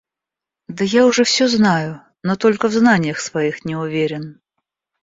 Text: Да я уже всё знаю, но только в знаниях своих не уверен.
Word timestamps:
Да 0.67 0.83
я 0.83 1.05
уже 1.05 1.23
всё 1.25 1.47
знаю, 1.47 2.01
но 2.23 2.35
только 2.35 2.69
в 2.69 2.73
знаниях 2.73 3.19
своих 3.19 3.65
не 3.65 3.75
уверен. 3.75 4.41